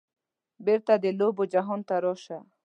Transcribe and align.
بیرته 0.65 0.93
د 1.03 1.05
لوبو 1.19 1.43
جهان 1.53 1.79
ته 1.87 1.95
راشه 2.03 2.37